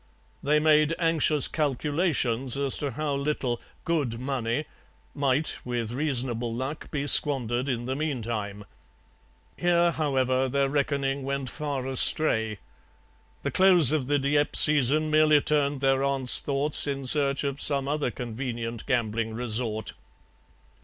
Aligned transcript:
They 0.41 0.57
made 0.57 0.95
anxious 0.97 1.47
calculations 1.47 2.57
as 2.57 2.75
to 2.77 2.89
how 2.89 3.13
little 3.13 3.61
'good 3.85 4.19
money' 4.19 4.65
might, 5.13 5.59
with 5.63 5.91
reasonable 5.91 6.51
luck, 6.51 6.89
be 6.89 7.05
squandered 7.05 7.69
in 7.69 7.85
the 7.85 7.95
meantime. 7.95 8.65
Here, 9.57 9.91
however, 9.91 10.49
their 10.49 10.69
reckoning 10.69 11.21
went 11.21 11.51
far 11.51 11.85
astray; 11.85 12.57
the 13.43 13.51
close 13.51 13.91
of 13.91 14.07
the 14.07 14.17
Dieppe 14.17 14.57
season 14.57 15.11
merely 15.11 15.39
turned 15.39 15.81
their 15.81 16.03
aunt's 16.03 16.41
thoughts 16.41 16.87
in 16.87 17.05
search 17.05 17.43
of 17.43 17.61
some 17.61 17.87
other 17.87 18.09
convenient 18.09 18.87
gambling 18.87 19.35
resort. 19.35 19.93